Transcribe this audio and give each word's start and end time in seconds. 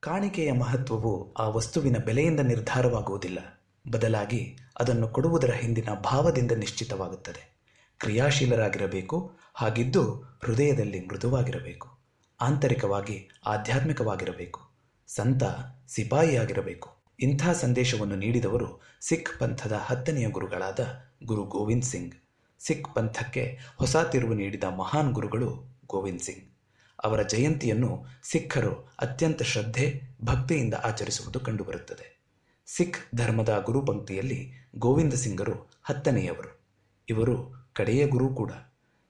ಕಾಣಿಕೆಯ 0.00 0.52
ಮಹತ್ವವು 0.52 1.34
ಆ 1.34 1.48
ವಸ್ತುವಿನ 1.48 1.96
ಬೆಲೆಯಿಂದ 2.06 2.40
ನಿರ್ಧಾರವಾಗುವುದಿಲ್ಲ. 2.40 3.62
ಬದಲಾಗಿ 3.90 4.56
ಅದನ್ನು 4.80 5.08
ಕೊಡುವುದರ 5.08 5.50
ಹಿಂದಿನ 5.50 5.88
ಭಾವದಿಂದ 6.04 6.52
ನಿಶ್ಚಿತವಾಗುತ್ತದೆ. 6.52 7.56
ಕ್ರಿಯಾಶೀಲರಾಗಿರಬೇಕು, 7.98 9.32
ಹಾಗಿದ್ದು 9.54 10.10
ಹೃದಯದಲ್ಲಿ 10.44 11.00
ಮೃದುವಾಗಿರಬೇಕು. 11.00 11.98
ಆಂತರಿಕವಾಗಿ 12.40 13.28
ಆಧ್ಯಾತ್ಮಿಕವಾಗಿರಬೇಕು. 13.46 14.60
ಸಂತ 15.06 15.42
ಸಿಪಾಯಿಯಾಗಿರಬೇಕು. 15.88 16.90
ಇಂಥ 17.20 17.48
ಸಂದೇಶವನ್ನು 17.48 18.16
ನೀಡಿದವರು 18.16 18.80
ಸಿಖ್ 19.00 19.38
ಪಂಥದ 19.38 19.72
ಹತ್ತನೆಯ 19.72 20.28
ಗುರುಗಳಾದ 20.28 20.80
ಗುರು 21.24 21.44
ಗೋವಿಂದ್ 21.44 21.84
ಸಿಂಗ್. 21.84 22.14
ಸಿಖ್ 22.58 22.94
ಪಂಥಕ್ಕೆ 22.94 23.58
ಹೊಸ 23.76 23.96
ತಿರುವು 23.96 24.34
ನೀಡಿದ 24.34 24.64
ಮಹಾನ್ 24.64 25.12
ಗುರುಗಳು 25.12 25.78
ಗೋವಿಂದ್ 25.86 26.20
ಸಿಂಗ್. 26.20 26.57
ಅವರ 27.04 27.22
ಜಯಂತಿಯನ್ನು 27.22 28.04
ಸಿಖ್ಖರು 28.22 28.88
ಅತ್ಯಂತ 28.98 29.42
ಶ್ರದ್ಧೆ, 29.42 30.00
ಭಕ್ತಿಯಿಂದ 30.24 30.74
ಆಚರಿಸುವುದು 30.74 31.40
ಕಂಡುಬರುತ್ತದೆ. 31.40 32.18
ಸಿಖ್ 32.66 33.16
ಧರ್ಮದ 33.16 33.62
ಗುರುಪಂಕ್ತಿಯಲ್ಲಿ 33.66 34.52
ಗೋವಿಂದ 34.78 35.12
ಸಿಂಗರು 35.12 35.70
ಹತ್ತನೆಯವರು. 35.82 36.60
ಇವರು 37.08 37.68
ಕಡೆಯ 37.72 38.06
ಗುರು 38.06 38.28
ಕೂಡ. 38.28 38.52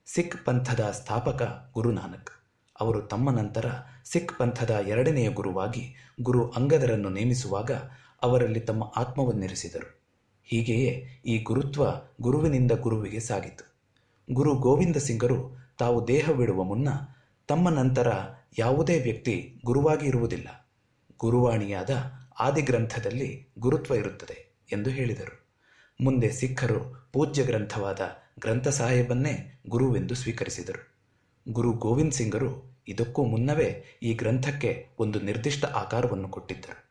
ಸಿಖ್ 0.05 0.45
ಪಂಥದ 0.45 0.91
ಸ್ಥಾಪಕ 0.91 1.71
ಗುರುನಾನಕ್ 1.73 2.31
ಅವರು 2.79 3.01
ತಮ್ಮ 3.01 3.29
ನಂತರ 3.29 3.65
ಸಿಖ್ 4.03 4.39
ಪಂಥದ 4.39 4.79
ಎರಡನೆಯ 4.87 5.29
ಗುರುವಾಗಿ 5.29 5.95
ಗುರು 6.21 6.49
ಅಂಗದರನ್ನು 6.49 7.09
ನೇಮಿಸುವಾಗ 7.09 7.71
ಅವರಲ್ಲಿ 8.21 8.59
ತಮ್ಮ 8.59 8.93
ಆತ್ಮವನ್ನಿರಿಸಿದರು. 8.95 9.99
ಹೀಗೆಯೇ 10.43 11.07
ಈ 11.25 11.43
ಗುರುತ್ವ 11.43 11.85
ಗುರುವಿನಿಂದ 12.21 12.71
ಗುರುವಿಗೆ 12.71 13.19
ಸಾಗಿತು. 13.19 13.75
ಗುರು 14.33 14.55
ಗೋವಿಂದ 14.55 14.95
ಸಿಂಗರು 14.95 15.69
ತಾವು 15.79 16.07
ದೇಹ 16.07 16.31
ಬಿಡುವ 16.31 16.63
ಮುನ್ನ 16.63 16.89
ತಮ್ಮ 17.49 17.69
ನಂತರ 17.69 18.13
ಯಾವುದೇ 18.59 18.99
ವ್ಯಕ್ತಿ 18.99 19.61
ಗುರುವಾಗಿ 19.65 20.07
ಇರುವುದಿಲ್ಲ. 20.07 20.69
ಗುರುವಾಣಿಯಾದ 21.19 21.89
ಆದಿಗ್ರಂಥದಲ್ಲಿ 22.39 23.47
ಗುರುತ್ವ 23.59 23.93
ಇರುತ್ತದೆ 23.93 24.55
ಎಂದು 24.71 24.89
ಹೇಳಿದರು. 24.89 25.47
ಮುಂದೆ 26.03 26.31
ಸಿಖ್ಖರು 26.31 27.09
ಪೂಜ್ಯ 27.13 27.43
ಗ್ರಂಥವಾದ 27.43 27.99
ಗ್ರಂಥ 28.39 28.67
ಸಾಹೇಬನ್ನೇ 28.67 29.61
ಗುರುವೆಂದು 29.69 30.15
ಸ್ವೀಕರಿಸಿದರು. 30.15 30.97
ಗುರು 31.51 31.71
ಗೋವಿಂದ್ 31.71 32.13
ಸಿಂಗರು 32.13 32.79
ಇದಕ್ಕೂ 32.87 33.23
ಮುನ್ನವೇ 33.23 33.83
ಈ 34.03 34.13
ಗ್ರಂಥಕ್ಕೆ 34.13 34.87
ಒಂದು 34.99 35.19
ನಿರ್ದಿಷ್ಟ 35.19 35.65
ಆಕಾರವನ್ನು 35.65 36.29
ಕೊಟ್ಟಿದ್ದರು. 36.29 36.89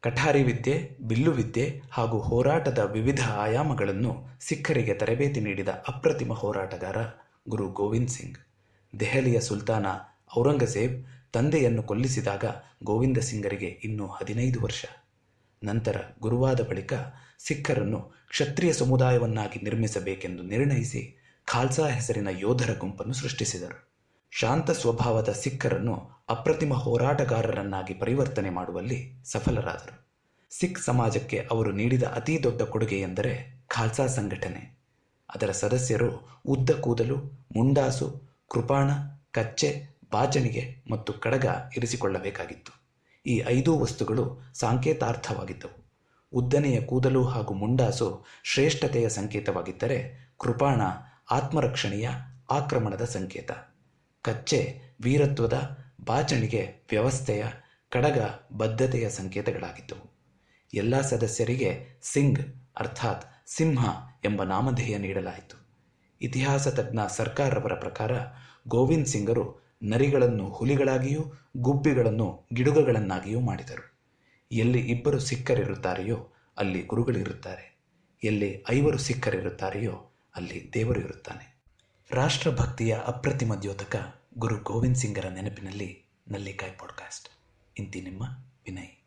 ಕಠಾರಿ 0.00 0.42
ವಿದ್ಯೆ, 0.42 0.90
ಬಿಲ್ಲು 1.02 1.30
ವಿದ್ಯೆ 1.30 1.80
ಹಾಗೂ 1.90 2.18
ಹೋರಾಟದ 2.18 2.78
ವಿವಿಧ 2.78 3.20
ಆಯಾಮಗಳನ್ನು 3.30 4.24
ಸಿಖ್ಖರಿಗೆ 4.40 4.94
ತರಬೇತಿ 4.94 5.40
ನೀಡಿದ 5.40 5.68
ಅಪ್ರತಿಮ 5.68 6.32
ಹೋರಾಟಗಾರ 6.32 6.96
ಗುರು 7.48 7.68
ಗೋವಿಂದ್ 7.68 8.08
ಸಿಂಗ್. 8.08 8.38
ದೆಹಲಿಯ 9.00 9.40
ಸುಲ್ತಾನ 9.40 9.86
ಔರಂಗಜೇಬ್ 10.38 11.06
ತಂದೆಯನ್ನು 11.32 11.82
ಕೊಲ್ಲಿಸಿದಾಗ 11.82 12.44
ಗೋವಿಂದ 12.84 13.18
ಸಿಂಗರಿಗೆ 13.18 13.66
ಇನ್ನೂ 13.66 14.06
ಹದಿನೈದು 14.06 14.60
ವರ್ಷ. 14.60 14.84
ನಂತರ 15.64 15.96
ಗುರುವಾದ 16.20 16.60
ಬಳಿಕ 16.60 16.92
ಸಿಖ್ಖರನ್ನು 17.38 18.00
ಕ್ಷತ್ರಿಯ 18.28 18.72
ಸಮುದಾಯವನ್ನಾಗಿ 18.72 19.60
ನಿರ್ಮಿಸಬೇಕೆಂದು 19.62 20.42
ನಿರ್ಣಯಿಸಿ 20.42 21.16
ಖಾಲ್ಸಾ 21.44 21.88
ಹೆಸರಿನ 21.88 22.28
ಯೋಧರ 22.38 22.78
ಗುಂಪನ್ನು 22.78 23.14
ಸೃಷ್ಟಿಸಿದರು. 23.14 23.88
ಶಾಂತ 24.30 24.70
ಸ್ವಭಾವದ 24.70 25.28
ಸಿಖ್ಖರನ್ನು 25.28 26.24
ಅಪ್ರತಿಮ 26.28 26.74
ಹೋರಾಟಗಾರರನ್ನಾಗಿ 26.74 27.94
ಪರಿವರ್ತನೆ 27.94 28.50
ಮಾಡುವಲ್ಲಿ 28.50 29.12
ಸಫಲರಾದರು. 29.24 30.06
ಸಿಖ್ 30.50 30.78
ಸಮಾಜಕ್ಕೆ 30.78 31.48
ಅವರು 31.50 31.72
ನೀಡಿದ 31.72 32.02
ಅತೀ 32.02 32.38
ದೊಡ್ಡ 32.42 32.62
ಕೊಡುಗೆ 32.62 33.00
ಎಂದರೆ 33.00 33.64
ಖಾಲ್ಸಾ 33.68 34.06
ಸಂಘಟನೆ. 34.06 34.78
ಅದರ 35.34 35.50
ಸದಸ್ಯರು 35.50 36.40
ಉದ್ದ 36.46 36.70
ಕೂದಲು, 36.70 37.16
ಮುಂಡಾಸು 37.56 38.25
ಕೃಪಾಣ, 38.50 38.90
ಕಚ್ಚೆ 39.30 40.00
ಬಾಚಣಿಗೆ 40.12 40.84
ಮತ್ತು 40.90 41.12
ಕಡಗ 41.12 41.46
ಇರಿಸಿಕೊಳ್ಳಬೇಕಾಗಿತ್ತು. 41.76 42.72
ಈ 43.26 43.42
ಐದೂ 43.46 43.78
ವಸ್ತುಗಳು 43.78 44.40
ಸಾಂಕೇತಾರ್ಥವಾಗಿದ್ದವು. 44.54 45.86
ಉದ್ದನೆಯ 46.32 46.80
ಕೂದಲು 46.80 47.24
ಹಾಗೂ 47.24 47.54
ಮುಂಡಾಸು 47.54 48.24
ಶ್ರೇಷ್ಠತೆಯ 48.44 49.08
ಸಂಕೇತವಾಗಿದ್ದರೆ 49.08 50.30
ಕೃಪಾಣ 50.40 50.80
ಆತ್ಮರಕ್ಷಣೆಯ 51.30 52.08
ಆಕ್ರಮಣದ 52.50 53.04
ಸಂಕೇತ. 53.04 53.50
ಕಚ್ಚೆ 54.22 54.80
ವೀರತ್ವದ 55.00 55.78
ಬಾಚಣಿಗೆ 56.04 56.86
ವ್ಯವಸ್ಥೆಯ, 56.90 57.44
ಕಡಗ 57.90 58.18
ಬದ್ಧತೆಯ 58.52 59.10
ಸಂಕೇತಗಳಾಗಿದ್ದವು. 59.10 60.16
ಎಲ್ಲ 60.74 61.00
ಸದಸ್ಯರಿಗೆ 61.00 61.88
ಸಿಂಗ್, 62.02 62.40
ಅರ್ಥಾತ್ 62.76 63.24
ಸಿಂಹ 63.46 63.84
ಎಂಬ 64.24 64.42
ನಾಮಧೇಯ 64.42 64.98
ನೀಡಲಾಯಿತು. 64.98 65.65
ಇತಿಹಾಸ 66.22 66.68
ತಜ್ಞ 66.68 66.98
ಸರ್ಕಾರವರ 67.08 67.74
ಪ್ರಕಾರ 67.74 68.12
ಗೋವಿಂದ್ 68.68 69.06
ಸಿಂಗರು 69.06 69.66
ನರಿಗಳನ್ನು 69.82 70.48
ಹುಲಿಗಳಾಗಿಯೂ 70.48 71.24
ಗುಬ್ಬಿಗಳನ್ನು 71.56 72.46
ಗಿಡುಗಗಳನ್ನಾಗಿಯೂ 72.54 73.40
ಮಾಡಿದರು. 73.40 73.98
ಎಲ್ಲಿ 74.52 74.78
ಇಬ್ಬರು 74.78 75.18
ಸಿಕ್ಕರಿರುತ್ತಾರೆಯೋ 75.18 76.32
ಅಲ್ಲಿ 76.58 76.82
ಗುರುಗಳಿರುತ್ತಾರೆ. 76.82 77.78
ಎಲ್ಲಿ 78.24 78.64
ಐವರು 78.70 78.98
ಸಿಕ್ಕರಿರುತ್ತಾರೆಯೋ 78.98 80.16
ಅಲ್ಲಿ 80.36 80.70
ದೇವರು 80.74 81.00
ಇರುತ್ತಾನೆ. 81.00 81.56
ರಾಷ್ಟ್ರಭಕ್ತಿಯ 82.10 82.98
ಅಪ್ರತಿಮ 83.06 83.54
ದ್ಯೋತಕ 83.54 84.14
ಗುರು 84.38 84.62
ಗೋವಿಂದ್ 84.62 84.96
ಸಿಂಗರ 84.96 85.28
ನೆನಪಿನಲ್ಲಿ 85.28 86.04
ನಲ್ಲಿಕಾಯ್ 86.28 86.78
ಪಾಡ್ಕಾಸ್ಟ್. 86.78 87.28
ಇಂತಿ 87.80 88.00
ನಿಮ್ಮ 88.00 88.22
ವಿನಯ್. 88.64 89.05